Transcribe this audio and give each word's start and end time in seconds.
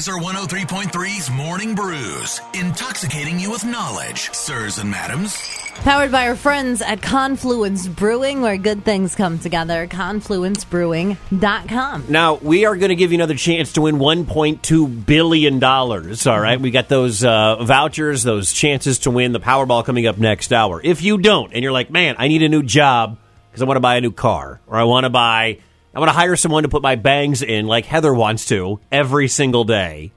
Lazer 0.00 0.18
103.3's 0.18 1.30
Morning 1.30 1.74
Brews, 1.74 2.40
intoxicating 2.54 3.38
you 3.38 3.50
with 3.50 3.66
knowledge, 3.66 4.32
sirs 4.32 4.78
and 4.78 4.90
madams. 4.90 5.36
Powered 5.82 6.10
by 6.10 6.26
our 6.26 6.36
friends 6.36 6.80
at 6.80 7.02
Confluence 7.02 7.86
Brewing, 7.86 8.40
where 8.40 8.56
good 8.56 8.82
things 8.82 9.14
come 9.14 9.38
together. 9.38 9.86
ConfluenceBrewing.com. 9.88 12.04
Now, 12.08 12.36
we 12.36 12.64
are 12.64 12.76
going 12.76 12.88
to 12.88 12.94
give 12.94 13.12
you 13.12 13.18
another 13.18 13.34
chance 13.34 13.74
to 13.74 13.82
win 13.82 13.96
$1.2 13.96 15.04
billion. 15.04 15.62
All 15.62 16.40
right. 16.40 16.58
We 16.58 16.70
got 16.70 16.88
those 16.88 17.22
uh, 17.22 17.62
vouchers, 17.62 18.22
those 18.22 18.54
chances 18.54 19.00
to 19.00 19.10
win 19.10 19.32
the 19.32 19.40
Powerball 19.40 19.84
coming 19.84 20.06
up 20.06 20.16
next 20.16 20.50
hour. 20.50 20.80
If 20.82 21.02
you 21.02 21.18
don't, 21.18 21.52
and 21.52 21.62
you're 21.62 21.72
like, 21.72 21.90
man, 21.90 22.14
I 22.16 22.28
need 22.28 22.42
a 22.42 22.48
new 22.48 22.62
job 22.62 23.18
because 23.50 23.60
I 23.60 23.66
want 23.66 23.76
to 23.76 23.82
buy 23.82 23.96
a 23.96 24.00
new 24.00 24.12
car, 24.12 24.62
or 24.66 24.78
I 24.78 24.84
want 24.84 25.04
to 25.04 25.10
buy, 25.10 25.58
I 25.92 25.98
want 25.98 26.08
to 26.08 26.16
hire 26.16 26.36
someone 26.36 26.62
to 26.62 26.68
put 26.68 26.82
my 26.82 26.94
bangs 26.94 27.42
in 27.42 27.66
like 27.66 27.84
Heather 27.84 28.14
wants 28.14 28.46
to 28.46 28.78
every 28.92 29.26
single 29.26 29.64
day, 29.64 30.12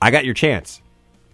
I 0.00 0.10
got 0.10 0.24
your 0.24 0.34
chance 0.34 0.80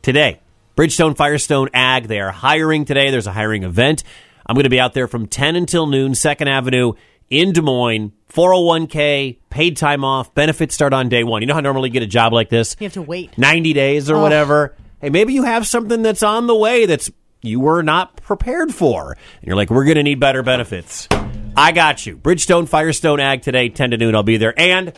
today. 0.02 0.40
Bridgestone 0.76 1.16
Firestone 1.16 1.68
Ag, 1.72 2.08
they 2.08 2.20
are 2.20 2.32
hiring 2.32 2.84
today. 2.84 3.10
There's 3.10 3.28
a 3.28 3.32
hiring 3.32 3.62
event. 3.62 4.02
I'm 4.46 4.54
going 4.54 4.64
to 4.64 4.70
be 4.70 4.80
out 4.80 4.94
there 4.94 5.06
from 5.06 5.28
10 5.28 5.54
until 5.54 5.86
noon, 5.86 6.12
2nd 6.12 6.48
Avenue 6.48 6.94
in 7.28 7.52
Des 7.52 7.60
Moines. 7.60 8.12
401k, 8.32 9.38
paid 9.48 9.76
time 9.76 10.04
off, 10.04 10.34
benefits 10.34 10.74
start 10.74 10.92
on 10.92 11.08
day 11.08 11.24
one. 11.24 11.42
You 11.42 11.46
know 11.46 11.54
how 11.54 11.60
normally 11.60 11.90
get 11.90 12.02
a 12.02 12.06
job 12.06 12.32
like 12.32 12.48
this? 12.48 12.76
You 12.80 12.84
have 12.84 12.94
to 12.94 13.02
wait. 13.02 13.36
90 13.36 13.72
days 13.72 14.10
or 14.10 14.20
whatever. 14.20 14.74
Hey, 15.00 15.10
maybe 15.10 15.34
you 15.34 15.44
have 15.44 15.66
something 15.66 16.02
that's 16.02 16.22
on 16.22 16.46
the 16.46 16.54
way 16.54 16.86
that's 16.86 17.10
you 17.42 17.60
were 17.60 17.82
not 17.82 18.16
prepared 18.16 18.74
for. 18.74 19.12
And 19.12 19.46
you're 19.46 19.56
like, 19.56 19.70
we're 19.70 19.84
going 19.84 19.96
to 19.96 20.02
need 20.02 20.20
better 20.20 20.42
benefits. 20.42 21.08
I 21.56 21.72
got 21.72 22.06
you. 22.06 22.16
Bridgestone 22.16 22.68
Firestone 22.68 23.20
Ag 23.20 23.42
today, 23.42 23.68
10 23.68 23.90
to 23.90 23.96
noon. 23.96 24.14
I'll 24.14 24.22
be 24.22 24.36
there. 24.36 24.54
And 24.58 24.92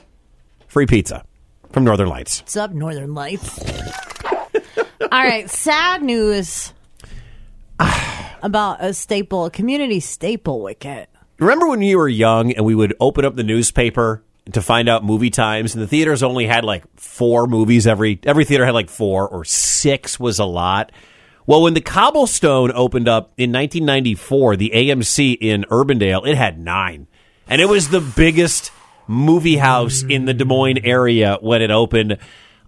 free 0.69 0.87
pizza 0.87 1.25
from 1.71 1.85
Northern 1.85 2.09
Lights. 2.09 2.41
What's 2.43 2.57
up, 2.57 2.73
Northern 2.73 3.15
Lights? 3.15 3.59
All 5.01 5.09
right, 5.11 5.49
sad 5.51 6.03
news 6.03 6.73
about 8.43 8.83
a 8.85 8.95
staple, 8.95 9.47
a 9.47 9.51
community 9.51 10.01
staple 10.01 10.63
wicket. 10.63 11.09
Remember 11.39 11.69
when 11.69 11.83
you 11.83 11.99
were 11.99 12.09
young 12.09 12.53
and 12.53 12.65
we 12.65 12.75
would 12.75 12.95
open 13.01 13.25
up 13.25 13.35
the 13.35 13.43
newspaper 13.43 14.23
to 14.53 14.63
find 14.63 14.89
out 14.89 15.05
movie 15.05 15.31
times 15.31 15.75
and 15.75 15.83
the 15.83 15.87
theaters 15.87 16.23
only 16.23 16.47
had 16.47 16.65
like 16.65 16.85
four 16.97 17.47
movies 17.47 17.87
every 17.87 18.19
every 18.25 18.45
theater 18.45 18.65
had 18.65 18.75
like 18.75 18.91
four 18.91 19.29
or 19.29 19.45
six 19.45 20.19
was 20.19 20.39
a 20.39 20.45
lot. 20.45 20.93
Well, 21.47 21.63
when 21.63 21.75
the 21.75 21.81
Cobblestone 21.81 22.71
opened 22.73 23.09
up 23.09 23.33
in 23.37 23.53
1994, 23.53 24.57
the 24.57 24.71
AMC 24.75 25.39
in 25.41 25.65
Urbandale, 25.71 26.27
it 26.27 26.37
had 26.37 26.59
9. 26.59 27.07
And 27.49 27.61
it 27.61 27.69
was 27.69 27.89
the 27.89 28.01
biggest 28.01 28.71
movie 29.09 29.57
house 29.57 30.03
in 30.03 30.25
the 30.25 30.35
Des 30.35 30.45
Moines 30.45 30.85
area 30.85 31.39
when 31.41 31.61
it 31.61 31.71
opened. 31.71 32.19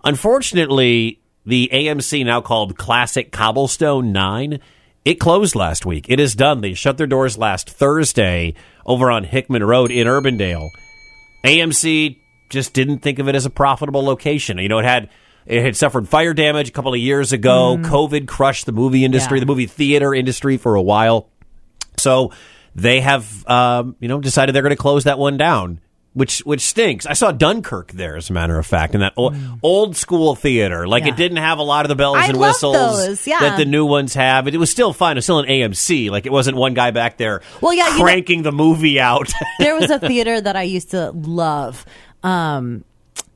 Unfortunately, 0.03 1.20
the 1.47 1.70
AMC 1.72 2.25
now 2.25 2.41
called 2.41 2.77
Classic 2.77 3.31
Cobblestone 3.31 4.12
9 4.12 4.61
it 5.05 5.20
closed 5.20 5.55
last 5.55 5.84
week. 5.84 6.06
It 6.09 6.19
is 6.19 6.34
done. 6.34 6.62
They 6.62 6.72
shut 6.72 6.97
their 6.97 7.06
doors 7.06 7.36
last 7.36 7.69
Thursday 7.69 8.55
over 8.86 9.11
on 9.11 9.25
Hickman 9.25 9.62
Road 9.62 9.91
in 9.91 10.06
Urbandale. 10.06 10.70
AMC 11.44 12.16
just 12.48 12.72
didn't 12.72 13.00
think 13.00 13.19
of 13.19 13.28
it 13.28 13.34
as 13.34 13.44
a 13.44 13.50
profitable 13.50 14.03
location. 14.03 14.56
You 14.59 14.69
know, 14.69 14.78
it 14.78 14.86
had 14.86 15.11
it 15.47 15.62
had 15.62 15.77
suffered 15.77 16.09
fire 16.09 16.33
damage 16.34 16.69
a 16.69 16.73
couple 16.73 16.92
of 16.95 17.00
years 17.00 17.33
ago. 17.33 17.77
COVID 17.81 18.27
crushed 18.27 18.67
the 18.67 18.73
movie 18.73 19.05
industry, 19.05 19.39
Yeah. 19.39 19.41
the 19.45 19.47
movie 19.47 19.67
theater 19.67 20.14
industry 20.14 20.56
for 20.56 20.75
a 20.75 20.83
while. 20.83 21.28
So 21.98 22.33
they 22.75 23.00
have, 23.00 23.47
um, 23.48 23.97
you 24.00 24.09
know, 24.09 24.20
decided 24.20 24.55
they're 24.55 24.62
going 24.62 24.70
to 24.70 24.77
close 24.77 25.05
that 25.05 25.19
one 25.19 25.37
down, 25.37 25.81
which 26.12 26.41
which 26.41 26.61
stinks. 26.62 27.06
I 27.06 27.12
saw 27.12 27.31
Dunkirk 27.31 27.92
there, 27.92 28.17
as 28.17 28.31
a 28.31 28.33
matter 28.33 28.59
of 28.59 28.67
fact, 28.67 28.95
in 28.95 29.00
that 29.00 29.12
old, 29.17 29.37
old 29.62 29.97
school 29.97 30.34
theater. 30.34 30.87
Like 30.89 31.05
Yeah. 31.05 31.11
it 31.12 31.17
didn't 31.17 31.37
have 31.39 31.59
a 31.59 31.62
lot 31.62 31.84
of 31.84 31.89
the 31.89 31.95
bells 31.95 32.17
I 32.19 32.27
and 32.28 32.39
whistles 32.39 33.27
yeah. 33.27 33.41
that 33.41 33.56
the 33.59 33.65
new 33.65 33.84
ones 33.87 34.15
have. 34.15 34.48
It 34.48 34.56
was 34.56 34.70
still 34.70 34.92
fun. 34.92 35.12
It 35.12 35.16
was 35.19 35.25
still 35.25 35.38
an 35.41 35.47
AMC. 35.49 36.11
Like 36.11 36.26
it 36.26 36.32
wasn't 36.32 36.56
one 36.56 36.75
guy 36.75 36.91
back 36.91 37.16
there 37.16 37.43
Well, 37.61 37.72
yeah, 37.75 37.87
you 37.93 37.99
know- 37.99 38.05
cranking 38.05 38.43
the 38.43 38.53
movie 38.53 38.99
out. 38.99 39.32
there 39.61 39.75
was 39.78 39.91
a 39.91 39.99
theater 40.09 40.41
that 40.41 40.56
I 40.56 40.62
used 40.62 40.91
to 40.93 41.11
love, 41.12 41.84
um, 42.25 42.84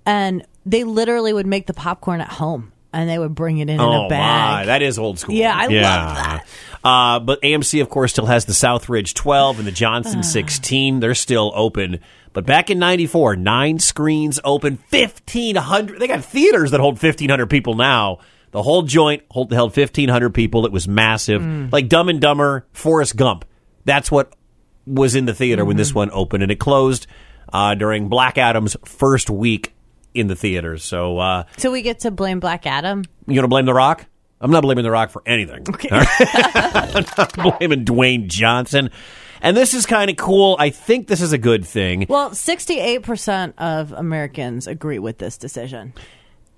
and 0.09 0.45
they 0.67 0.85
literally 0.85 1.33
would 1.33 1.47
make 1.47 1.67
the 1.67 1.75
popcorn 1.75 2.21
at 2.21 2.29
home 2.29 2.73
and 2.93 3.09
they 3.09 3.19
would 3.19 3.35
bring 3.35 3.59
it 3.59 3.69
in 3.69 3.75
in 3.77 3.81
oh 3.81 4.07
a 4.07 4.09
bag. 4.09 4.61
my, 4.61 4.65
that 4.67 4.83
is 4.83 4.99
old 4.99 5.19
school. 5.19 5.35
Yeah, 5.35 5.55
I 5.55 5.63
love 5.67 5.71
that. 6.17 6.47
Uh, 6.83 7.21
but 7.21 7.43
AMC, 7.43 7.83
of 7.83 7.89
course, 7.91 8.13
still 8.13 8.27
has 8.27 8.45
the 8.47 8.53
Southridge 8.55 9.13
12 9.15 9.59
and 9.59 9.67
the 9.67 9.73
Ah. 9.73 9.75
Johnson 9.75 10.23
16. 10.23 11.01
They're 11.01 11.15
still 11.15 11.53
open. 11.55 12.01
But 12.33 12.47
back 12.47 12.71
in 12.71 12.79
94, 12.79 13.37
nine 13.37 13.79
screens 13.79 14.39
open, 14.45 14.79
1,500. 14.91 15.99
They 16.01 16.07
got 16.07 16.25
theaters 16.25 16.71
that 16.71 16.81
hold 16.81 16.95
1,500 17.03 17.47
people 17.49 17.75
now. 17.75 18.19
The 18.53 18.63
whole 18.63 18.83
joint 18.83 19.23
hold, 19.31 19.53
held 19.53 19.77
1,500 19.77 20.31
people. 20.31 20.65
It 20.65 20.73
was 20.73 20.89
massive. 20.89 21.43
Mm. 21.43 21.71
Like 21.73 21.89
Dumb 21.89 22.09
and 22.09 22.21
Dumber, 22.21 22.67
Forrest 22.73 23.17
Gump. 23.17 23.45
That's 23.85 24.11
what 24.11 24.35
was 24.87 25.15
in 25.15 25.27
the 25.27 25.35
theater 25.35 25.65
when 25.65 25.75
Mm-hmm. 25.75 25.79
this 25.79 25.95
one 25.95 26.11
opened. 26.13 26.43
And 26.43 26.53
it 26.53 26.57
closed 26.61 27.07
uh, 27.53 27.75
during 27.75 28.09
Black 28.09 28.39
Adam's 28.39 28.77
first 28.85 29.29
week 29.29 29.75
in 30.19 30.27
the 30.27 30.37
theaters. 30.37 30.85
So, 30.85 31.19
uh, 31.19 31.45
so 31.57 31.71
we 31.71 31.83
get 31.83 32.01
to 32.01 32.11
blame 32.11 32.41
Black 32.41 32.67
Adam. 32.67 33.05
you 33.27 33.41
to 33.41 33.49
blame 33.49 33.67
The 33.67 33.75
Rock? 33.75 34.07
I'm 34.41 34.51
not 34.51 34.63
blaming 34.63 34.85
The 34.85 34.91
Rock 34.91 35.11
for 35.11 35.23
anything. 35.27 35.65
Okay. 35.69 35.89
I'm 35.93 37.05
not 37.17 37.35
blaming 37.35 37.85
Dwayne 37.85 38.29
Johnson. 38.29 38.91
And 39.41 39.57
this 39.57 39.75
is 39.75 39.87
kind 39.87 40.11
of 40.11 40.17
cool. 40.17 40.57
I 40.59 40.71
think 40.71 41.07
this 41.07 41.21
is 41.21 41.33
a 41.33 41.39
good 41.39 41.65
thing. 41.65 42.07
Well, 42.09 42.35
sixty-eight 42.35 43.03
percent 43.03 43.55
of 43.59 43.93
Americans 43.93 44.67
agree 44.67 44.99
with 44.99 45.19
this 45.19 45.39
decision. 45.39 45.93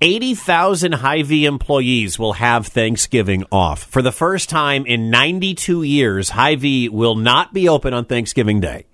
80,000 0.02 0.92
Hy-Vee 0.92 1.44
employees 1.44 2.18
will 2.18 2.32
have 2.32 2.66
Thanksgiving 2.66 3.44
off. 3.52 3.82
For 3.82 4.00
the 4.00 4.10
first 4.12 4.48
time 4.48 4.86
in 4.86 5.10
92 5.10 5.82
years, 5.82 6.30
Hy-Vee 6.30 6.88
will 6.88 7.16
not 7.16 7.52
be 7.52 7.68
open 7.68 7.92
on 7.92 8.06
Thanksgiving 8.06 8.60
Day. 8.60 8.86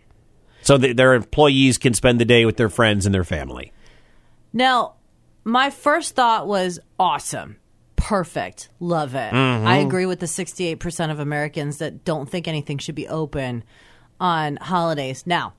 So 0.63 0.77
that 0.77 0.97
their 0.97 1.15
employees 1.15 1.79
can 1.79 1.95
spend 1.95 2.21
the 2.21 2.25
day 2.25 2.45
with 2.45 2.57
their 2.57 2.69
friends 2.69 3.07
and 3.07 3.15
their 3.15 3.23
family. 3.23 3.73
Now, 4.53 4.95
my 5.45 5.71
first 5.71 6.15
thought 6.15 6.47
was 6.47 6.79
awesome. 6.99 7.57
Perfect. 7.97 8.69
Love 8.81 9.15
it. 9.15 9.33
Mm-hmm. 9.33 9.67
I 9.67 9.79
agree 9.79 10.07
with 10.07 10.21
the 10.21 10.27
68% 10.27 11.11
of 11.11 11.19
Americans 11.19 11.79
that 11.79 12.05
don't 12.05 12.29
think 12.29 12.47
anything 12.49 12.79
should 12.79 12.95
be 12.95 13.09
open 13.09 13.65
on 14.21 14.57
holidays. 14.57 15.25
Now, 15.27 15.55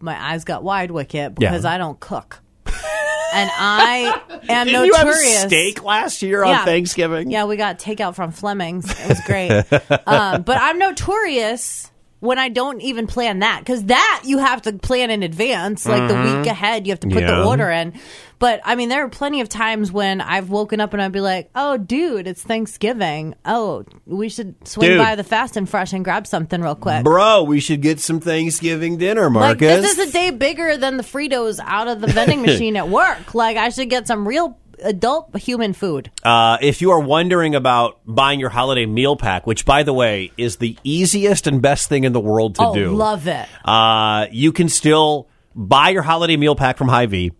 my 0.00 0.20
eyes 0.32 0.44
got 0.44 0.62
wide, 0.62 0.90
Wicket, 0.90 1.34
because 1.34 1.64
Yeah. 1.64 1.72
I 1.72 1.78
don't 1.78 1.98
cook. 1.98 2.40
and 2.66 3.50
I 3.54 4.22
am 4.48 4.66
Did 4.68 4.86
you 4.86 4.94
have 4.94 5.06
notorious. 5.06 5.42
steak 5.42 5.82
last 5.82 6.22
year 6.22 6.44
on 6.44 6.50
Yeah. 6.50 6.64
Thanksgiving? 6.64 7.30
Yeah, 7.30 7.44
we 7.46 7.56
got 7.56 7.78
takeout 7.78 8.14
from 8.14 8.30
Fleming's. 8.32 8.88
It 8.90 9.08
was 9.08 9.20
great. 9.26 9.50
um, 10.06 10.42
but 10.42 10.58
I'm 10.60 10.78
notorious 10.78 11.90
when 12.20 12.38
I 12.38 12.48
don't 12.48 12.80
even 12.82 13.06
plan 13.06 13.38
that 13.40 13.60
because 13.60 13.84
that 13.84 14.22
you 14.24 14.38
have 14.38 14.62
to 14.62 14.72
plan 14.72 15.10
in 15.10 15.22
advance, 15.22 15.86
like 15.86 16.08
the 16.08 16.14
week 16.14 16.46
ahead. 16.46 16.86
You 16.86 16.92
have 16.92 17.00
to 17.00 17.06
put 17.06 17.18
Mm-hmm. 17.18 17.28
Yeah. 17.28 17.38
the 17.40 17.44
order 17.46 17.70
in. 17.70 17.92
But 18.40 18.60
I 18.64 18.76
mean, 18.76 18.88
there 18.88 19.04
are 19.04 19.08
plenty 19.08 19.40
of 19.40 19.48
times 19.48 19.90
when 19.90 20.20
I've 20.20 20.48
woken 20.50 20.80
up 20.80 20.92
and 20.92 21.02
I'd 21.02 21.10
be 21.12 21.20
like, 21.20 21.50
"Oh, 21.56 21.76
dude, 21.76 22.26
it's 22.28 22.42
Thanksgiving. 22.42 23.34
Oh, 23.44 23.84
we 24.06 24.28
should 24.28 24.54
swing 24.66 24.90
Dude. 24.90 24.98
by 24.98 25.16
the 25.16 25.24
Fast 25.24 25.56
and 25.56 25.68
Fresh 25.68 25.92
and 25.92 26.04
grab 26.04 26.26
something 26.26 26.60
real 26.60 26.76
quick." 26.76 27.02
Bro, 27.04 27.44
we 27.44 27.58
should 27.60 27.82
get 27.82 27.98
some 28.00 28.20
Thanksgiving 28.20 28.96
dinner, 28.96 29.24
Like 29.24 29.32
Marcus. 29.60 29.82
this 29.82 29.98
is 29.98 30.08
a 30.08 30.12
day 30.12 30.30
bigger 30.30 30.76
than 30.76 30.96
the 30.98 31.02
Fritos 31.02 31.58
out 31.64 31.88
of 31.88 32.00
the 32.00 32.06
vending 32.08 32.42
machine 32.42 32.76
at 32.76 32.88
work. 32.88 33.18
Like 33.34 33.56
I 33.56 33.70
should 33.70 33.90
get 33.90 34.06
some 34.06 34.26
real 34.26 34.56
adult 34.82 35.36
human 35.38 35.72
food. 35.72 36.10
Uh, 36.22 36.58
if 36.60 36.80
you 36.80 36.90
are 36.90 37.00
wondering 37.00 37.54
about 37.54 38.00
buying 38.06 38.40
your 38.40 38.50
holiday 38.50 38.86
meal 38.86 39.16
pack, 39.16 39.46
which, 39.46 39.64
by 39.64 39.82
the 39.82 39.92
way, 39.92 40.32
is 40.36 40.56
the 40.56 40.76
easiest 40.84 41.46
and 41.46 41.60
best 41.62 41.88
thing 41.88 42.04
in 42.04 42.12
the 42.12 42.20
world 42.20 42.56
to 42.56 42.62
oh, 42.62 42.74
do, 42.74 42.94
love 42.94 43.26
it. 43.26 43.46
uh, 43.64 44.26
you 44.30 44.52
can 44.52 44.68
still 44.68 45.28
buy 45.54 45.90
your 45.90 46.02
holiday 46.02 46.36
meal 46.36 46.54
pack 46.54 46.76
from 46.76 46.88
Hy-Vee. 46.88 47.32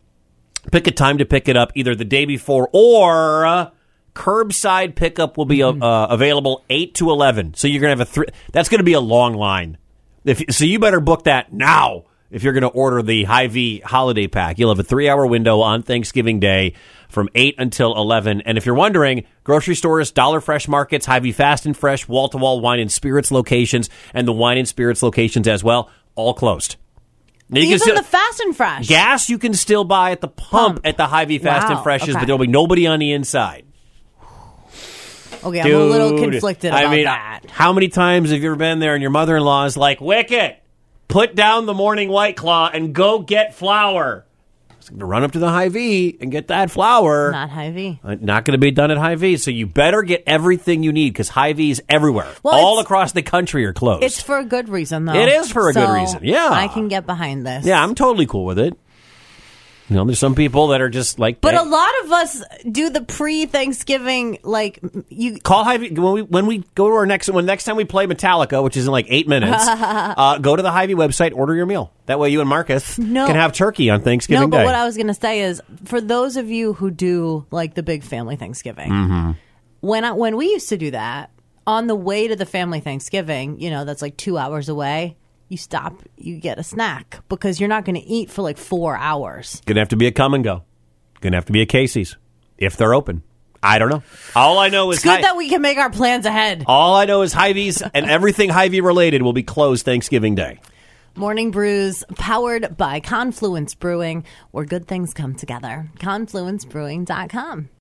Pick 0.73 0.87
a 0.87 0.90
time 0.90 1.19
to 1.19 1.25
pick 1.25 1.49
it 1.49 1.56
up, 1.56 1.73
either 1.75 1.94
the 1.94 2.05
day 2.05 2.26
before 2.26 2.69
or 2.73 3.46
uh, 3.46 3.70
curbside 4.14 4.96
pickup 4.96 5.38
will 5.38 5.46
be 5.46 5.62
uh, 5.62 5.73
uh, 5.73 6.08
available 6.11 6.64
eight 6.69 6.94
to 6.96 7.11
eleven. 7.11 7.55
So 7.55 7.69
you're 7.69 7.81
gonna 7.81 7.93
have 7.93 8.00
a 8.00 8.05
three. 8.05 8.26
That's 8.52 8.69
gonna 8.69 8.82
be 8.82 8.93
a 8.93 9.00
long 9.00 9.34
line. 9.34 9.79
If 10.25 10.43
so, 10.50 10.64
you 10.64 10.79
better 10.79 11.00
book 11.00 11.25
that 11.25 11.52
now. 11.52 12.05
If 12.31 12.43
you're 12.43 12.53
going 12.53 12.63
to 12.63 12.69
order 12.69 13.01
the 13.03 13.25
Hy-Vee 13.25 13.81
holiday 13.81 14.27
pack, 14.27 14.59
you'll 14.59 14.69
have 14.71 14.79
a 14.79 14.83
three-hour 14.83 15.27
window 15.27 15.61
on 15.61 15.83
Thanksgiving 15.83 16.41
Day 16.41 16.75
from 17.09 17.31
eight 17.35 17.55
until 17.57 17.97
eleven. 17.97 18.43
And 18.43 18.59
if 18.59 18.67
you're 18.67 18.75
wondering, 18.75 19.25
grocery 19.45 19.75
stores, 19.75 20.11
Dollar 20.11 20.43
Fresh 20.43 20.69
markets, 20.69 21.07
Hy-Vee 21.07 21.33
Fast 21.33 21.65
and 21.65 21.75
Fresh, 21.75 22.07
wall-to-wall 22.07 22.61
wine 22.61 22.81
and 22.81 22.93
spirits 22.93 23.31
locations, 23.31 23.89
and 24.13 24.29
the 24.29 24.33
wine 24.35 24.59
and 24.59 24.69
spirits 24.69 25.03
locations 25.03 25.49
as 25.49 25.65
well, 25.65 25.91
all 26.17 26.35
closed. 26.35 26.77
Now, 27.49 27.63
Even 27.63 27.79
still- 27.79 27.95
the 27.97 28.03
Fast 28.03 28.41
and 28.41 28.55
Fresh. 28.55 28.89
gas 28.89 29.31
you 29.31 29.39
can 29.39 29.55
still 29.55 29.85
buy 29.85 30.11
at 30.11 30.21
the 30.21 30.29
pump, 30.29 30.51
Pump. 30.77 30.81
at 30.85 30.99
the 30.99 31.07
Hy-Vee 31.07 31.39
Fast 31.39 31.69
Wow, 31.69 31.77
and 31.77 31.83
Freshes, 31.83 32.11
okay. 32.11 32.19
but 32.21 32.27
there'll 32.27 32.39
be 32.39 32.47
nobody 32.47 32.87
on 32.87 32.99
the 32.99 33.13
inside. 33.13 33.65
Okay, 35.43 35.61
I'm 35.63 35.73
a 35.73 35.79
little 35.79 36.19
conflicted 36.19 36.73
about 36.73 36.85
I 36.85 36.91
mean, 36.91 37.05
that. 37.05 37.43
how 37.49 37.73
many 37.73 37.89
times 37.89 38.31
have 38.33 38.41
you 38.43 38.49
ever 38.51 38.57
been 38.57 38.81
there 38.81 38.93
and 38.95 39.01
your 39.01 39.13
mother-in-law 39.13 39.65
is 39.67 39.77
like, 39.79 40.01
"Wicket, 40.01 40.63
put 41.08 41.34
down 41.34 41.66
the 41.66 41.75
morning 41.75 42.08
white 42.08 42.37
claw 42.37 42.70
and 42.72 42.94
go 42.94 43.19
get 43.19 43.55
flour." 43.55 44.25
run 44.93 45.22
up 45.22 45.32
to 45.32 45.38
the 45.38 45.49
Hy-Vee 45.49 46.16
and 46.20 46.31
get 46.32 46.49
that 46.49 46.70
flour. 46.70 47.32
Not 47.32 47.50
Hy-Vee. 47.50 48.00
Uh, 48.02 48.16
Not 48.20 48.44
going 48.44 48.52
to 48.52 48.58
be 48.58 48.70
done 48.70 48.90
at 48.90 48.99
Hy-Vee, 48.99 49.37
so 49.37 49.50
you 49.50 49.66
better 49.66 50.02
get 50.02 50.22
everything 50.26 50.82
you 50.82 50.93
need 50.93 51.10
because 51.10 51.28
Hy-Vee 51.28 51.70
is 51.72 51.82
everywhere. 51.88 52.32
Well, 52.43 52.55
All 52.55 52.78
across 52.78 53.12
the 53.12 53.22
country 53.22 53.64
are 53.64 53.72
closed. 53.72 54.02
It's 54.05 54.20
for 54.22 54.38
a 54.38 54.44
good 54.44 54.69
reason, 54.69 55.05
though. 55.05 55.14
It 55.14 55.28
is 55.28 55.50
for 55.50 55.69
a 55.69 55.72
good 55.72 55.93
reason, 55.93 56.20
yeah. 56.22 56.49
I 56.50 56.69
can 56.69 56.88
get 56.88 57.06
behind 57.06 57.46
this. 57.46 57.66
yeah, 57.66 57.82
I'm 57.82 57.94
totally 57.94 58.26
cool 58.26 58.44
with 58.44 58.58
it. 58.58 58.78
You 59.88 59.96
know, 59.96 60.05
there's 60.05 60.19
some 60.19 60.35
people 60.35 60.69
that 60.69 60.81
are 60.82 60.90
just 60.90 61.19
like, 61.19 61.40
But 61.40 61.55
hey, 61.55 61.61
a 61.61 61.62
lot 61.64 61.90
of 62.05 62.12
us 62.12 62.43
do 62.70 62.90
the 62.90 63.00
pre-Thanksgiving, 63.00 64.38
like 64.43 64.81
you. 65.08 65.38
call 65.40 65.64
Hy-Vee 65.64 65.90
when 65.99 66.12
we 66.12 66.23
when 66.23 66.46
we 66.46 66.58
go 66.75 66.88
to 66.88 66.94
our 66.94 67.06
next 67.06 67.29
when 67.31 67.46
next 67.46 67.64
time 67.64 67.76
we 67.76 67.85
play 67.85 68.06
Metallica, 68.06 68.62
which 68.62 68.76
is 68.76 68.87
in 68.87 68.93
like 68.93 69.06
eight 69.08 69.29
minutes. 69.29 69.64
uh, 69.67 70.38
go 70.38 70.55
to 70.56 70.62
the 70.62 70.70
Hy-Vee 70.70 70.94
website, 70.94 71.35
order 71.35 71.55
your 71.55 71.67
meal. 71.67 71.93
That 72.06 72.19
way, 72.19 72.31
you 72.31 72.40
and 72.40 72.49
Marcus 72.49 72.99
No. 72.99 73.26
can 73.26 73.37
have 73.37 73.52
turkey 73.52 73.90
on 73.90 74.02
Thanksgiving 74.02 74.43
No, 74.43 74.49
but 74.49 74.58
Day. 74.58 74.64
what 74.64 74.75
I 74.75 74.85
was 74.85 74.96
going 74.96 75.08
to 75.08 75.14
say 75.14 75.40
is, 75.40 75.62
for 75.85 76.00
those 76.00 76.37
of 76.37 76.50
you 76.50 76.73
who 76.75 76.91
do 76.91 77.46
like 77.50 77.75
the 77.75 77.82
big 77.82 78.02
family 78.02 78.37
Thanksgiving, 78.37 78.91
Mm-hmm. 78.91 79.31
when 79.81 80.05
I, 80.05 80.12
when 80.12 80.37
we 80.37 80.46
used 80.50 80.69
to 80.70 80.76
do 80.76 80.91
that 80.93 81.31
on 81.67 81.87
the 81.87 81.94
way 81.94 82.29
to 82.29 82.37
the 82.37 82.46
family 82.46 82.81
Thanksgiving, 82.81 83.61
you 83.61 83.70
know, 83.70 83.84
that's 83.84 84.02
like 84.02 84.17
two 84.17 84.38
hours 84.38 84.69
away. 84.69 85.17
You 85.49 85.56
stop, 85.56 86.03
you 86.17 86.37
get 86.37 86.59
a 86.59 86.62
snack 86.62 87.21
because 87.29 87.59
you're 87.59 87.69
not 87.71 87.85
going 87.87 87.95
to 87.95 88.06
eat 88.06 88.31
for 88.31 88.43
like 88.43 88.59
four 88.59 88.97
hours. 88.97 89.62
Gonna 89.65 89.81
have 89.81 89.89
to 89.89 89.97
be 89.97 90.06
a 90.06 90.12
come 90.12 90.35
and 90.35 90.45
go. 90.45 90.62
Gonna 91.23 91.37
have 91.37 91.47
to 91.47 91.53
be 91.53 91.62
a 91.62 91.67
Casey's 91.67 92.17
if 92.59 92.77
they're 92.77 92.93
open. 92.95 93.23
I 93.62 93.79
don't 93.79 93.89
know. 93.89 94.03
All 94.37 94.59
I 94.59 94.69
know 94.69 94.91
is 94.93 94.99
It's 94.99 95.05
good 95.05 95.17
Hy- 95.17 95.23
that 95.23 95.37
we 95.37 95.49
can 95.49 95.61
make 95.62 95.79
our 95.79 95.91
plans 95.91 96.27
ahead. 96.27 96.65
all 96.67 96.95
I 96.95 97.06
know 97.06 97.23
is 97.23 97.33
Hy-Vee's 97.33 97.83
and 97.95 98.09
everything 98.09 98.50
Hy-Vee 98.50 98.83
related 98.83 99.23
will 99.23 99.33
be 99.33 99.43
closed 99.43 99.85
Thanksgiving 99.85 100.35
Day. 100.37 100.61
Morning 101.17 101.51
Brews, 101.51 102.05
powered 102.17 102.77
by 102.77 103.01
Confluence 103.01 103.75
Brewing, 103.75 104.25
where 104.53 104.65
good 104.65 104.87
things 104.87 105.12
come 105.12 105.35
together. 105.35 105.89
ConfluenceBrewing.com. 105.99 107.69